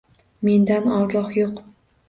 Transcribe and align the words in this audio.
Mendan 0.47 0.89
ogoh 1.03 1.31
yo’q 1.37 1.63